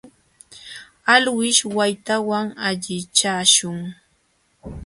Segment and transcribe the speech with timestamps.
[1.13, 3.77] Alwish waytawan allichashun.